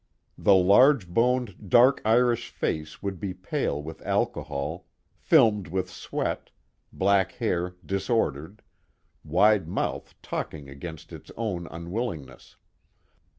The 0.39 0.55
large 0.55 1.07
boned, 1.07 1.69
dark 1.69 2.01
Irish 2.03 2.49
face 2.49 3.03
would 3.03 3.19
be 3.19 3.35
pale 3.35 3.79
with 3.83 4.01
alcohol, 4.01 4.87
filmed 5.15 5.67
with 5.67 5.91
sweat, 5.91 6.49
black 6.91 7.33
hair 7.33 7.75
disordered, 7.85 8.63
wide 9.23 9.67
mouth 9.67 10.15
talking 10.23 10.67
against 10.69 11.13
its 11.13 11.29
own 11.37 11.67
unwillingness. 11.67 12.55